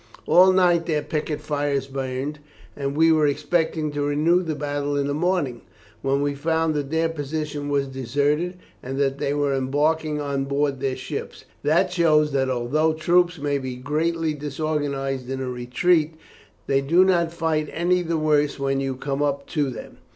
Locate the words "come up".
18.95-19.45